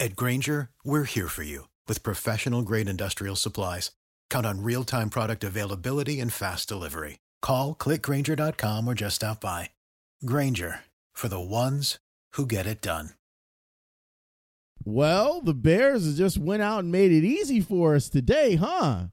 [0.00, 3.92] At Grainger, we're here for you with professional grade industrial supplies.
[4.28, 7.20] Count on real time product availability and fast delivery.
[7.40, 9.70] Call clickgrainger.com or just stop by.
[10.24, 10.80] Grainger
[11.12, 11.98] for the ones
[12.32, 13.10] who get it done.
[14.84, 19.04] Well, the Bears just went out and made it easy for us today, huh?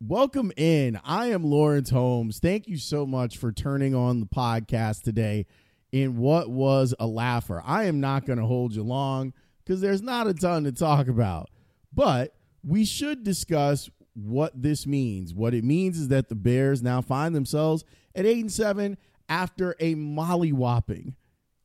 [0.00, 1.00] Welcome in.
[1.04, 2.40] I am Lawrence Holmes.
[2.40, 5.46] Thank you so much for turning on the podcast today
[5.92, 7.62] in what was a laugher.
[7.64, 9.32] I am not going to hold you long
[9.66, 11.50] because there's not a ton to talk about.
[11.92, 15.34] But we should discuss what this means.
[15.34, 18.96] What it means is that the Bears now find themselves at 8 and 7
[19.28, 21.14] after a mollywhopping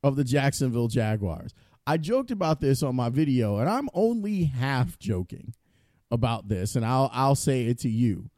[0.04, 1.54] of the Jacksonville Jaguars.
[1.86, 5.54] I joked about this on my video, and I'm only half joking
[6.10, 8.30] about this, and I'll I'll say it to you.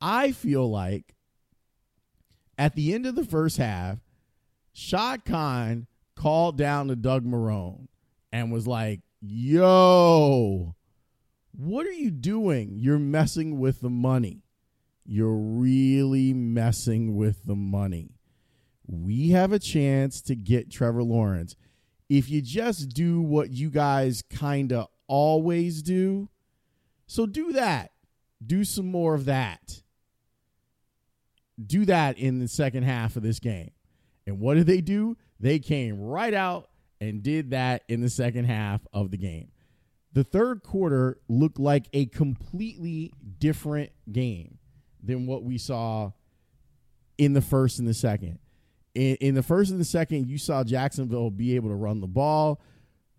[0.00, 1.14] I feel like
[2.58, 3.98] at the end of the first half,
[4.72, 7.88] Shad Khan called down to Doug Marrone
[8.32, 10.74] and was like, yo,
[11.52, 12.72] what are you doing?
[12.74, 14.42] You're messing with the money.
[15.04, 18.10] You're really messing with the money.
[18.86, 21.56] We have a chance to get Trevor Lawrence.
[22.08, 26.28] If you just do what you guys kind of always do,
[27.06, 27.92] so do that.
[28.44, 29.82] Do some more of that.
[31.64, 33.70] Do that in the second half of this game.
[34.26, 35.16] And what did they do?
[35.40, 36.68] They came right out
[37.00, 39.50] and did that in the second half of the game
[40.16, 44.56] the third quarter looked like a completely different game
[45.02, 46.10] than what we saw
[47.18, 48.38] in the first and the second.
[48.94, 52.06] In, in, the first and the second, you saw Jacksonville be able to run the
[52.06, 52.62] ball.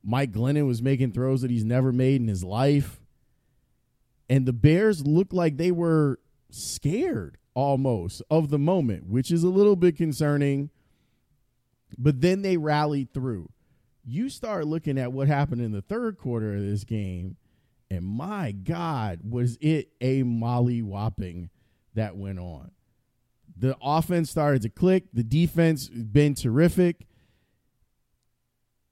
[0.03, 2.99] Mike Glennon was making throws that he's never made in his life.
[4.27, 9.49] And the Bears looked like they were scared almost of the moment, which is a
[9.49, 10.71] little bit concerning.
[11.95, 13.51] But then they rallied through
[14.07, 17.35] you start looking at what happened in the third quarter of this game,
[17.91, 21.49] and my God, was it a molly whopping
[21.93, 22.71] that went on.
[23.59, 25.05] The offense started to click.
[25.11, 27.07] The defense been terrific.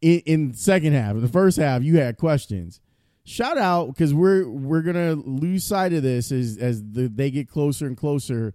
[0.01, 2.81] In, in second half, in the first half, you had questions.
[3.23, 7.49] Shout out because we're we're gonna lose sight of this as as the, they get
[7.49, 8.53] closer and closer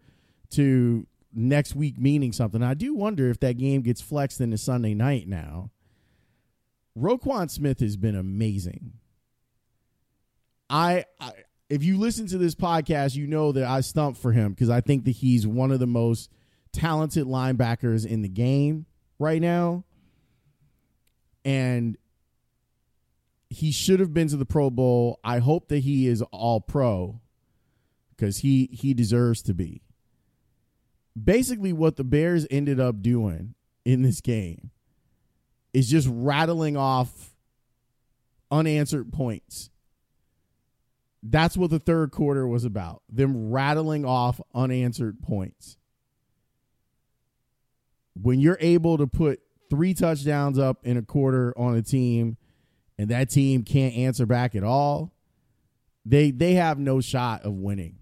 [0.51, 2.63] to next week meaning something.
[2.63, 5.71] I do wonder if that game gets flexed into Sunday night now
[7.01, 8.93] Roquan Smith has been amazing.
[10.69, 11.33] I, I
[11.69, 14.81] if you listen to this podcast, you know that I stump for him because I
[14.81, 16.31] think that he's one of the most
[16.73, 18.87] talented linebackers in the game
[19.19, 19.85] right now.
[21.45, 21.97] And
[23.49, 25.21] he should have been to the Pro Bowl.
[25.25, 27.21] I hope that he is all pro
[28.11, 29.83] because he he deserves to be.
[31.21, 34.71] Basically, what the Bears ended up doing in this game
[35.73, 37.35] is just rattling off
[38.51, 39.71] unanswered points.
[41.23, 43.03] That's what the third quarter was about.
[43.09, 45.77] Them rattling off unanswered points.
[48.21, 52.37] When you're able to put three touchdowns up in a quarter on a team
[52.99, 55.13] and that team can't answer back at all,
[56.05, 57.97] they they have no shot of winning.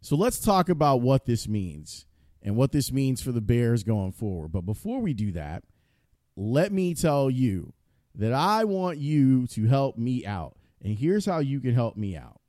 [0.00, 2.06] So let's talk about what this means
[2.42, 4.52] and what this means for the Bears going forward.
[4.52, 5.64] But before we do that,
[6.40, 7.72] let me tell you
[8.14, 10.56] that I want you to help me out.
[10.82, 12.40] And here's how you can help me out.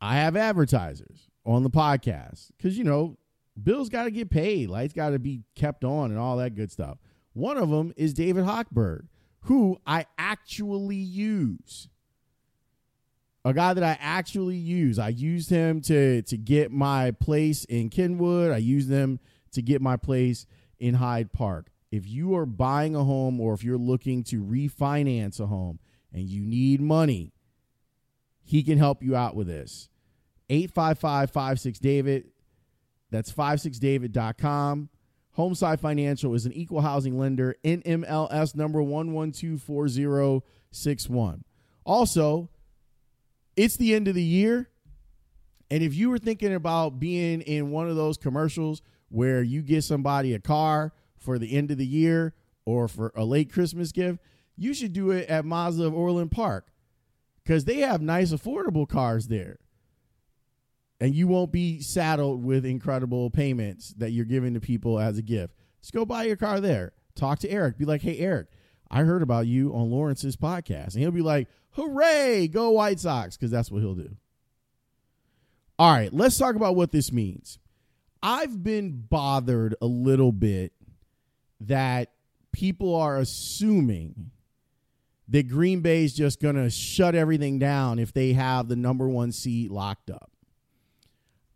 [0.00, 3.16] I have advertisers on the podcast because, you know,
[3.62, 6.70] bills got to get paid, lights got to be kept on, and all that good
[6.70, 6.98] stuff.
[7.32, 9.08] One of them is David Hochberg,
[9.42, 11.88] who I actually use.
[13.44, 14.98] a guy that I actually use.
[14.98, 18.52] I used him to to get my place in Kenwood.
[18.52, 19.20] I used him
[19.52, 20.46] to get my place
[20.78, 21.70] in Hyde Park.
[21.90, 25.78] If you are buying a home or if you're looking to refinance a home
[26.12, 27.32] and you need money,
[28.44, 29.88] he can help you out with this.
[30.50, 32.30] 855 56 David.
[33.10, 34.90] That's 56david.com.
[35.36, 41.42] Homeside Financial is an equal housing lender, NMLS number 1124061.
[41.84, 42.48] Also,
[43.56, 44.68] it's the end of the year.
[45.70, 49.84] And if you were thinking about being in one of those commercials where you get
[49.84, 52.34] somebody a car for the end of the year
[52.64, 54.20] or for a late Christmas gift,
[54.56, 56.68] you should do it at Mazda of Orland Park
[57.42, 59.58] because they have nice, affordable cars there
[61.00, 65.22] and you won't be saddled with incredible payments that you're giving to people as a
[65.22, 65.54] gift.
[65.80, 66.92] Just go buy your car there.
[67.14, 67.78] Talk to Eric.
[67.78, 68.48] Be like, hey, Eric,
[68.90, 70.94] I heard about you on Lawrence's podcast.
[70.94, 74.16] And he'll be like, hooray, go White Sox, because that's what he'll do.
[75.78, 77.60] All right, let's talk about what this means.
[78.22, 80.72] I've been bothered a little bit
[81.60, 82.12] that
[82.52, 84.30] people are assuming
[85.28, 89.08] that Green Bay is just going to shut everything down if they have the number
[89.08, 90.30] one seat locked up.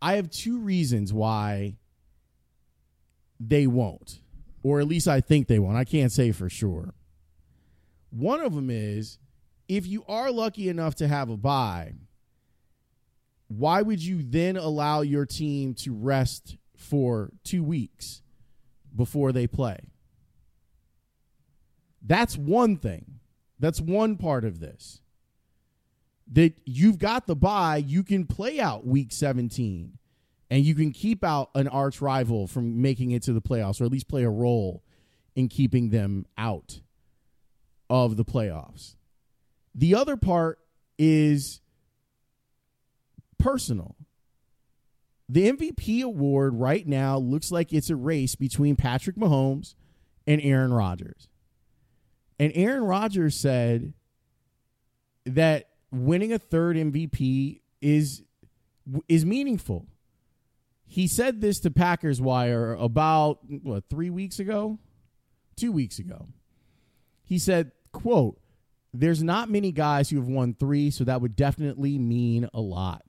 [0.01, 1.77] I have two reasons why
[3.39, 4.19] they won't,
[4.61, 5.77] or at least I think they won't.
[5.77, 6.93] I can't say for sure.
[8.11, 9.17] One of them is
[9.67, 11.93] if you are lucky enough to have a bye,
[13.57, 18.21] why would you then allow your team to rest for two weeks
[18.95, 19.79] before they play?
[22.01, 23.19] That's one thing.
[23.59, 25.01] That's one part of this
[26.31, 29.97] that you've got the bye, you can play out week 17
[30.49, 33.85] and you can keep out an arch rival from making it to the playoffs or
[33.85, 34.83] at least play a role
[35.35, 36.79] in keeping them out
[37.89, 38.95] of the playoffs.
[39.75, 40.59] The other part
[40.97, 41.61] is
[43.43, 43.95] personal.
[45.27, 49.75] The MVP award right now looks like it's a race between Patrick Mahomes
[50.25, 51.27] and Aaron Rodgers.
[52.39, 53.93] And Aaron Rodgers said
[55.25, 58.23] that winning a third MVP is
[59.07, 59.87] is meaningful.
[60.85, 64.77] He said this to Packers Wire about what 3 weeks ago?
[65.55, 66.27] 2 weeks ago.
[67.23, 68.39] He said, quote,
[68.93, 73.03] there's not many guys who have won 3, so that would definitely mean a lot.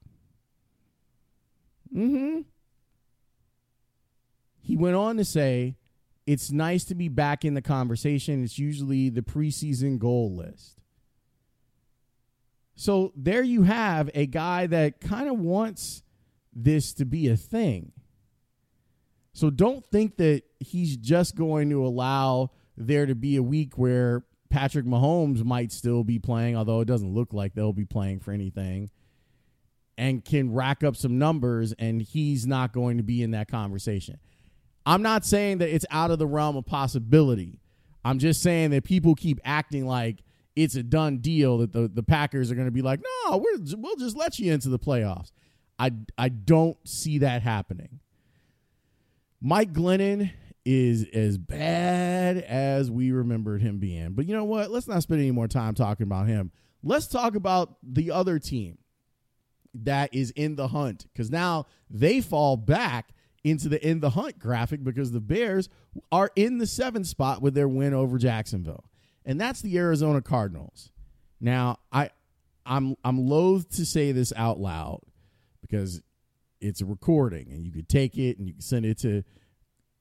[1.94, 2.44] Mhm.
[4.61, 5.76] He went on to say,
[6.26, 8.43] it's nice to be back in the conversation.
[8.43, 10.81] It's usually the preseason goal list.
[12.75, 16.02] So there you have a guy that kind of wants
[16.52, 17.93] this to be a thing.
[19.32, 24.25] So don't think that he's just going to allow there to be a week where
[24.49, 28.32] Patrick Mahomes might still be playing, although it doesn't look like they'll be playing for
[28.32, 28.91] anything,
[29.96, 34.19] and can rack up some numbers, and he's not going to be in that conversation.
[34.87, 37.61] I'm not saying that it's out of the realm of possibility.
[38.05, 40.23] I'm just saying that people keep acting like
[40.56, 43.76] it's a done deal that the, the Packers are going to be like, no, we're,
[43.76, 45.32] we'll just let you into the playoffs.
[45.79, 48.00] I, I don't see that happening.
[49.41, 50.31] Mike Glennon
[50.64, 54.12] is as bad as we remembered him being.
[54.12, 54.70] But you know what?
[54.70, 56.52] Let's not spend any more time talking about him.
[56.82, 58.79] Let's talk about the other team
[59.75, 63.10] that is in the hunt because now they fall back
[63.43, 65.69] into the in the hunt graphic because the Bears
[66.10, 68.84] are in the seventh spot with their win over Jacksonville
[69.25, 70.91] and that's the Arizona Cardinals.
[71.41, 72.10] Now, I
[72.67, 75.01] I'm I'm loath to say this out loud
[75.60, 76.03] because
[76.60, 79.22] it's a recording and you could take it and you can send it to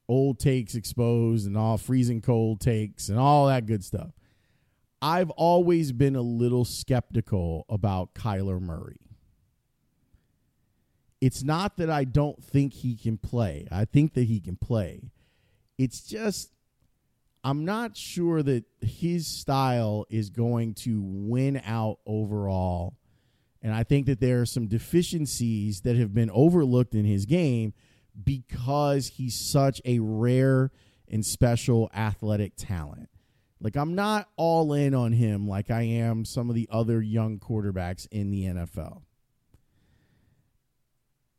[0.08, 4.12] old takes exposed and all freezing cold takes and all that good stuff.
[5.02, 9.03] I've always been a little skeptical about Kyler Murray.
[11.24, 13.66] It's not that I don't think he can play.
[13.72, 15.10] I think that he can play.
[15.78, 16.52] It's just
[17.46, 22.98] I'm not sure that his style is going to win out overall.
[23.62, 27.72] And I think that there are some deficiencies that have been overlooked in his game
[28.22, 30.72] because he's such a rare
[31.10, 33.08] and special athletic talent.
[33.62, 37.40] Like, I'm not all in on him like I am some of the other young
[37.40, 39.04] quarterbacks in the NFL.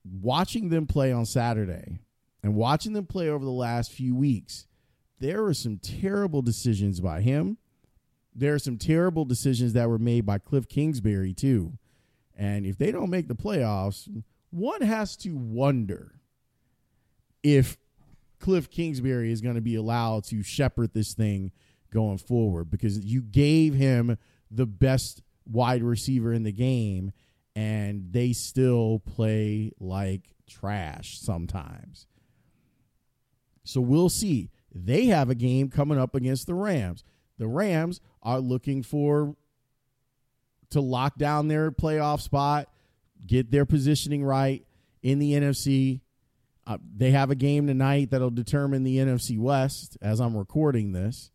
[0.05, 1.99] Watching them play on Saturday
[2.43, 4.67] and watching them play over the last few weeks
[5.25, 7.57] there were some terrible decisions by him.
[8.35, 11.79] There are some terrible decisions that were made by Cliff Kingsbury, too.
[12.37, 14.09] And if they don't make the playoffs,
[14.51, 16.21] one has to wonder
[17.43, 17.79] if
[18.41, 21.53] Cliff Kingsbury is going to be allowed to shepherd this thing
[21.91, 24.19] going forward because you gave him
[24.51, 27.13] the best wide receiver in the game,
[27.55, 32.07] and they still play like trash sometimes.
[33.65, 34.51] So we'll see.
[34.75, 37.05] They have a game coming up against the Rams.
[37.39, 39.37] The Rams are looking for
[40.71, 42.69] to lock down their playoff spot,
[43.27, 44.67] get their positioning right
[45.03, 46.01] in the NFC.
[46.67, 51.31] Uh, they have a game tonight that'll determine the NFC West as I'm recording this.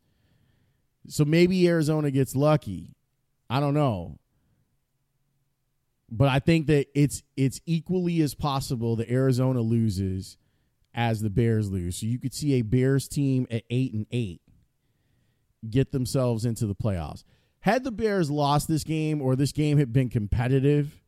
[1.08, 2.96] So maybe Arizona gets lucky.
[3.50, 4.20] I don't know.
[6.12, 10.38] But I think that it's it's equally as possible that Arizona loses
[10.94, 11.98] as the Bears lose.
[11.98, 14.42] So you could see a Bears team at 8 and 8
[15.70, 17.24] get themselves into the playoffs.
[17.62, 21.00] Had the Bears lost this game or this game had been competitive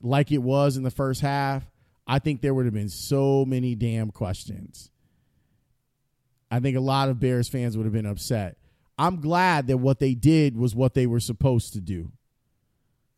[0.00, 1.64] like it was in the first half,
[2.06, 4.90] I think there would have been so many damn questions.
[6.50, 8.56] I think a lot of Bears fans would have been upset.
[8.98, 12.12] I'm glad that what they did was what they were supposed to do.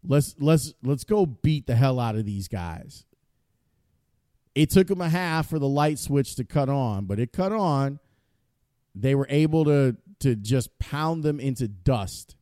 [0.05, 3.05] Let's let's let's go beat the hell out of these guys.
[4.55, 7.53] It took them a half for the light switch to cut on, but it cut
[7.53, 8.01] on.
[8.95, 12.35] They were able to to just pound them into dust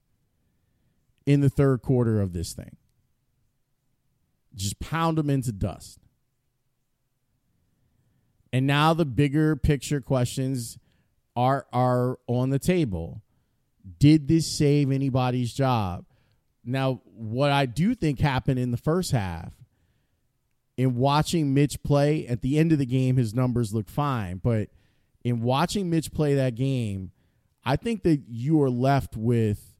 [1.26, 2.76] in the third quarter of this thing.
[4.54, 5.98] Just pound them into dust.
[8.52, 10.78] And now the bigger picture questions
[11.36, 13.22] are are on the table.
[13.98, 16.05] Did this save anybody's job?
[16.66, 19.52] Now, what I do think happened in the first half,
[20.76, 24.38] in watching Mitch play, at the end of the game, his numbers look fine.
[24.42, 24.68] But
[25.25, 27.12] in watching Mitch play that game,
[27.64, 29.76] I think that you are left with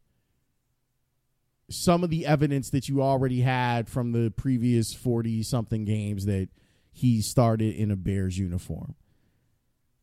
[1.69, 6.49] some of the evidence that you already had from the previous 40 something games that
[6.93, 8.95] he started in a Bears uniform.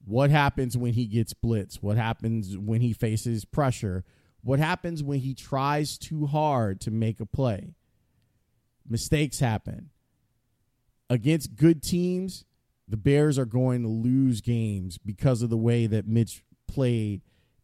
[0.05, 1.81] What happens when he gets blitz?
[1.81, 4.03] What happens when he faces pressure?
[4.43, 7.75] What happens when he tries too hard to make a play?
[8.87, 9.89] Mistakes happen.
[11.09, 12.45] Against good teams,
[12.87, 17.21] the Bears are going to lose games because of the way that Mitch played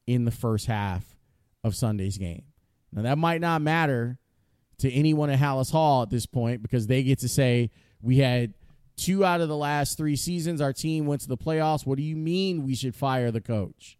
[0.08, 1.18] in the first half
[1.64, 2.46] of Sunday's game.
[2.94, 4.18] Now, that might not matter
[4.80, 7.70] to anyone at Halas Hall at this point because they get to say,
[8.02, 8.54] we had
[8.96, 11.86] two out of the last three seasons, our team went to the playoffs.
[11.86, 13.99] What do you mean we should fire the coach?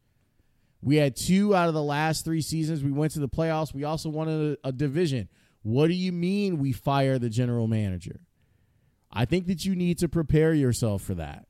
[0.82, 2.84] We had two out of the last three seasons.
[2.84, 3.74] We went to the playoffs.
[3.74, 4.30] We also won
[4.64, 5.28] a, a division.
[5.62, 8.22] What do you mean we fire the general manager?
[9.12, 11.48] I think that you need to prepare yourself for that.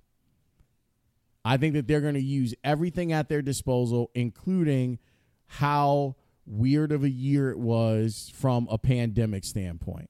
[1.45, 5.00] I think that they're going to use everything at their disposal, including
[5.45, 10.09] how weird of a year it was from a pandemic standpoint.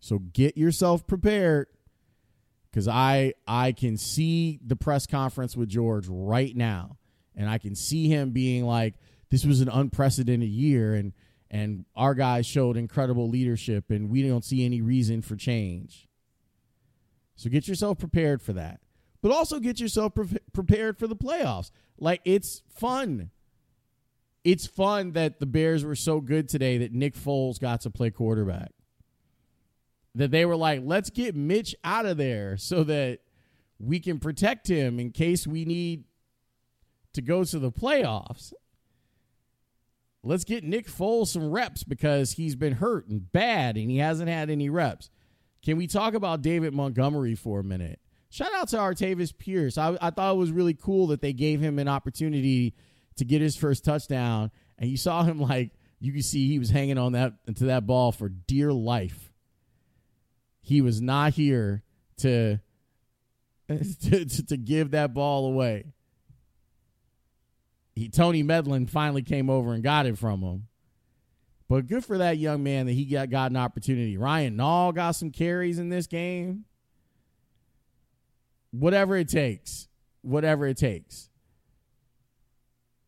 [0.00, 1.68] So get yourself prepared
[2.70, 6.98] because I I can see the press conference with George right now
[7.36, 8.94] and I can see him being like,
[9.30, 11.12] "This was an unprecedented year, and
[11.50, 16.08] and our guys showed incredible leadership, and we don't see any reason for change."
[17.36, 18.80] So get yourself prepared for that,
[19.22, 21.70] but also get yourself pre- prepared for the playoffs.
[21.98, 23.30] Like it's fun.
[24.44, 28.10] It's fun that the Bears were so good today that Nick Foles got to play
[28.10, 28.72] quarterback.
[30.14, 33.20] That they were like, let's get Mitch out of there so that
[33.78, 36.04] we can protect him in case we need
[37.14, 38.52] to go to the playoffs.
[40.22, 44.28] Let's get Nick Foles some reps because he's been hurt and bad and he hasn't
[44.28, 45.10] had any reps.
[45.62, 48.00] Can we talk about David Montgomery for a minute?
[48.30, 49.78] Shout out to Artavis Pierce.
[49.78, 52.74] I, I thought it was really cool that they gave him an opportunity
[53.16, 54.50] to get his first touchdown.
[54.78, 57.86] And you saw him like you could see he was hanging on that to that
[57.86, 59.32] ball for dear life.
[60.62, 61.82] He was not here
[62.18, 62.58] to
[63.68, 65.92] to, to, to give that ball away
[67.94, 70.66] he, Tony Medlin finally came over and got it from him.
[71.68, 74.16] But good for that young man that he got, got an opportunity.
[74.16, 76.64] Ryan Nall got some carries in this game.
[78.70, 79.88] Whatever it takes.
[80.22, 81.30] Whatever it takes.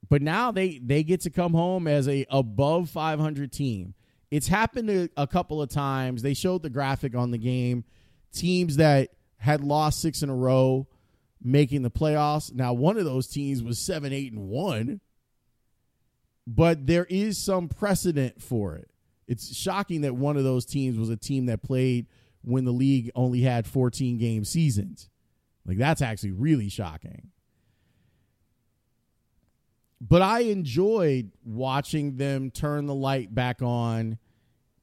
[0.09, 3.95] But now they they get to come home as a above 500 team.
[4.31, 6.23] It's happened a, a couple of times.
[6.23, 7.85] They showed the graphic on the game.
[8.33, 10.87] Teams that had lost six in a row
[11.43, 12.53] making the playoffs.
[12.53, 15.01] Now, one of those teams was 7 8 and 1,
[16.47, 18.91] but there is some precedent for it.
[19.27, 22.07] It's shocking that one of those teams was a team that played
[22.43, 25.09] when the league only had 14 game seasons.
[25.65, 27.31] Like, that's actually really shocking.
[30.01, 34.19] But I enjoyed watching them turn the light back on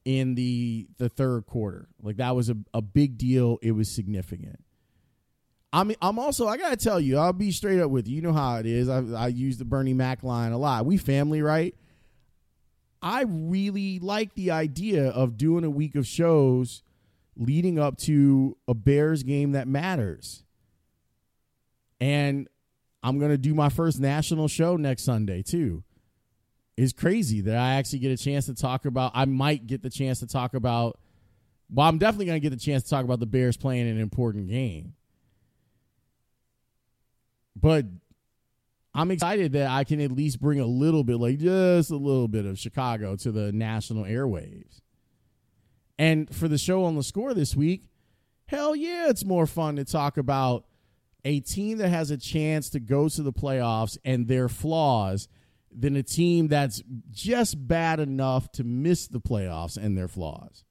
[0.04, 1.88] in the the third quarter.
[2.02, 3.58] Like that was a, a big deal.
[3.62, 4.63] It was significant.
[5.74, 8.16] I'm I'm also I gotta tell you I'll be straight up with you.
[8.16, 8.88] You know how it is.
[8.88, 10.86] I I use the Bernie Mac line a lot.
[10.86, 11.74] We family, right?
[13.02, 16.82] I really like the idea of doing a week of shows
[17.36, 20.44] leading up to a Bears game that matters.
[22.00, 22.48] And
[23.02, 25.84] I'm going to do my first national show next Sunday, too.
[26.78, 29.90] It's crazy that I actually get a chance to talk about, I might get the
[29.90, 30.98] chance to talk about,
[31.70, 34.00] well, I'm definitely going to get the chance to talk about the Bears playing an
[34.00, 34.94] important game.
[37.56, 37.86] But
[38.94, 42.28] I'm excited that I can at least bring a little bit, like just a little
[42.28, 44.80] bit of Chicago to the national airwaves.
[45.98, 47.84] And for the show on the score this week,
[48.46, 50.64] hell yeah, it's more fun to talk about
[51.24, 55.28] a team that has a chance to go to the playoffs and their flaws
[55.76, 60.64] than a team that's just bad enough to miss the playoffs and their flaws.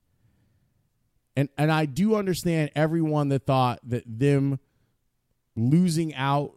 [1.35, 4.59] And and I do understand everyone that thought that them
[5.55, 6.53] losing out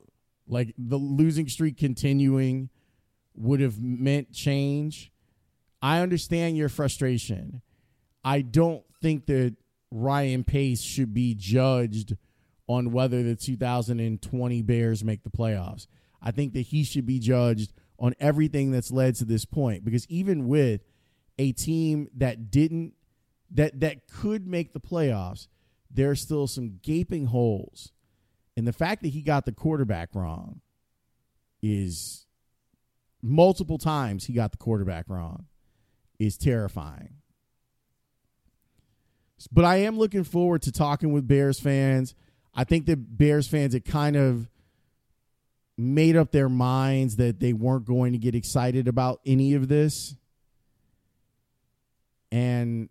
[0.49, 2.71] like the losing streak continuing
[3.35, 5.13] would have meant change.
[5.83, 7.63] I understand your frustration.
[8.25, 9.57] I don't think that
[9.91, 12.17] Ryan Pace should be judged
[12.69, 15.87] on whether the 2020 Bears make the playoffs.
[16.21, 20.07] I think that he should be judged on everything that's led to this point because
[20.09, 20.83] even with
[21.39, 22.95] a team that didn't
[23.53, 25.47] that that could make the playoffs,
[25.91, 27.93] there are still some gaping holes
[28.57, 30.61] and the fact that he got the quarterback wrong
[31.63, 32.27] is
[33.23, 35.47] multiple times he got the quarterback wrong
[36.19, 37.15] is terrifying.
[39.53, 42.15] But I am looking forward to talking with Bears fans.
[42.55, 44.49] I think that Bears fans had kind of
[45.77, 50.17] made up their minds that they weren't going to get excited about any of this.
[52.33, 52.89] And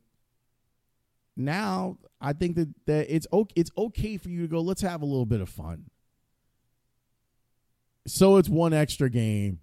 [1.36, 5.02] now I think that, that it's okay, it's okay for you to go, let's have
[5.02, 5.90] a little bit of fun.
[8.08, 9.60] So it's one extra game.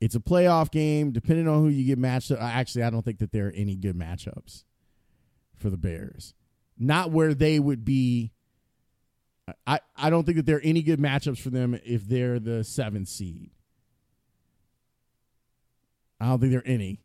[0.00, 2.40] It's a playoff game, depending on who you get matched up.
[2.40, 4.64] Actually, I don't think that there are any good matchups
[5.56, 6.34] for the Bears.
[6.76, 8.32] Not where they would be.
[9.66, 12.64] I, I don't think that there are any good matchups for them if they're the
[12.64, 13.50] seventh seed.
[16.20, 17.01] I don't think there are any.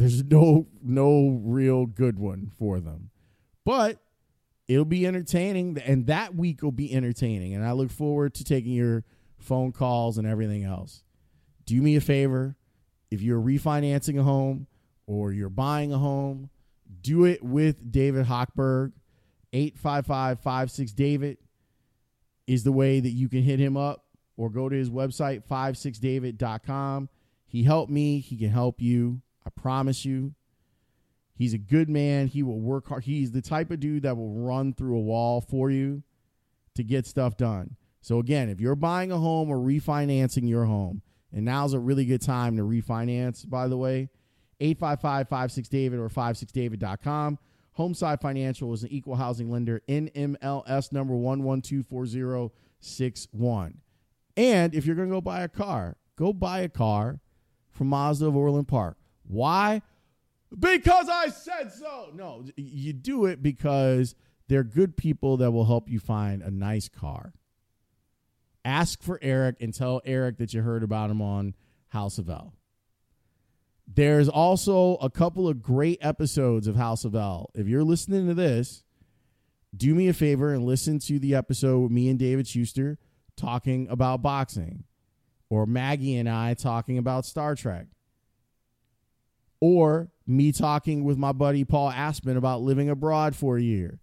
[0.00, 3.10] There's no no real good one for them.
[3.64, 3.98] But
[4.66, 8.72] it'll be entertaining and that week will be entertaining and I look forward to taking
[8.72, 9.04] your
[9.38, 11.04] phone calls and everything else.
[11.66, 12.56] Do me a favor,
[13.10, 14.66] if you're refinancing a home
[15.06, 16.48] or you're buying a home,
[17.02, 18.92] do it with David Hochberg.
[19.52, 21.38] 855 David
[22.46, 24.04] is the way that you can hit him up
[24.36, 27.08] or go to his website 56david.com.
[27.46, 29.20] He helped me, he can help you.
[29.46, 30.34] I promise you.
[31.34, 32.26] He's a good man.
[32.26, 33.04] He will work hard.
[33.04, 36.02] He's the type of dude that will run through a wall for you
[36.74, 37.76] to get stuff done.
[38.02, 42.04] So again, if you're buying a home or refinancing your home, and now's a really
[42.04, 44.08] good time to refinance, by the way,
[44.60, 47.38] 855-56-DAVID or 56david.com.
[47.78, 53.74] Homeside Financial is an equal housing lender, NMLS number 1124061.
[54.36, 57.20] And if you're going to go buy a car, go buy a car
[57.70, 58.96] from Mazda of Orland Park.
[59.30, 59.82] Why?
[60.58, 62.10] because I said so.
[62.14, 64.14] No, you do it because
[64.48, 67.32] they're good people that will help you find a nice car.
[68.64, 71.54] Ask for Eric and tell Eric that you heard about him on
[71.88, 72.54] House of L.
[73.92, 77.50] There's also a couple of great episodes of House of L.
[77.54, 78.84] If you're listening to this,
[79.74, 82.98] do me a favor and listen to the episode with me and David Schuster
[83.36, 84.84] talking about boxing,
[85.48, 87.86] or Maggie and I talking about Star Trek
[89.60, 94.00] or me talking with my buddy Paul Aspen about living abroad for a year.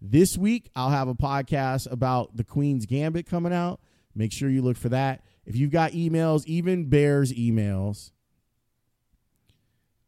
[0.00, 3.80] This week, I'll have a podcast about the Queen's Gambit coming out.
[4.14, 5.22] Make sure you look for that.
[5.44, 8.12] If you've got emails, even Bears emails,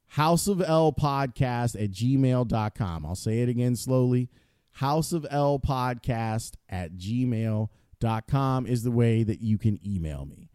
[0.06, 3.06] House of L podcast at gmail.com.
[3.06, 4.28] I'll say it again slowly.
[4.72, 10.50] House of L podcast at gmail.com is the way that you can email me.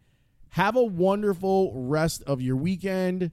[0.50, 3.32] Have a wonderful rest of your weekend.